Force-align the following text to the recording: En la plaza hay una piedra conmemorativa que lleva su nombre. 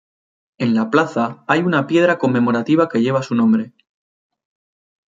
En 0.57 0.73
la 0.73 0.89
plaza 0.89 1.43
hay 1.47 1.59
una 1.59 1.85
piedra 1.85 2.17
conmemorativa 2.17 2.89
que 2.89 3.03
lleva 3.03 3.21
su 3.21 3.35
nombre. 3.35 3.71